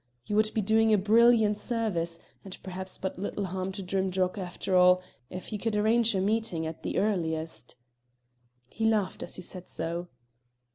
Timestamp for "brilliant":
0.97-1.57